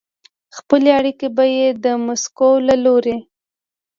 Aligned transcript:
خپلې 0.57 0.89
اړیکې 0.99 1.27
به 1.35 1.45
یې 1.57 1.67
د 1.83 1.85
مسکو 2.05 2.49
له 2.67 2.75
لوري 2.83 3.17